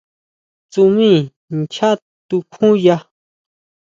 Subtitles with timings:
[0.71, 1.11] ¿Tsujmí
[1.71, 1.89] schá
[2.27, 2.97] tukjuya?